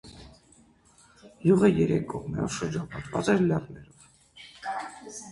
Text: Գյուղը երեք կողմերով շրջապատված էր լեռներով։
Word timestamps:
Գյուղը 1.43 1.67
երեք 1.79 2.07
կողմերով 2.13 2.55
շրջապատված 2.55 3.29
էր 3.35 3.43
լեռներով։ 3.51 5.21